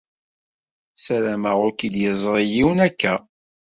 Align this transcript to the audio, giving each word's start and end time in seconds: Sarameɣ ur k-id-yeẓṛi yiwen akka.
Sarameɣ 1.03 1.57
ur 1.65 1.71
k-id-yeẓṛi 1.73 2.45
yiwen 2.53 2.79
akka. 2.87 3.13